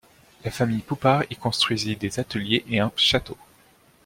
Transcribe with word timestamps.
La 0.43 0.49
famille 0.49 0.79
Poupart 0.81 1.25
y 1.29 1.35
construisit 1.35 1.95
des 1.95 2.19
ateliers 2.19 2.65
et 2.67 2.79
un 2.79 2.91
château. 2.95 3.37